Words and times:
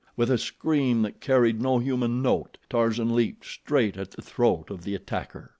With 0.17 0.31
a 0.31 0.39
scream 0.39 1.03
that 1.03 1.21
carried 1.21 1.61
no 1.61 1.77
human 1.77 2.23
note, 2.23 2.57
Tarzan 2.71 3.13
leaped 3.15 3.45
straight 3.45 3.97
at 3.97 4.09
the 4.09 4.23
throat 4.23 4.71
of 4.71 4.83
the 4.83 4.95
attacker. 4.95 5.49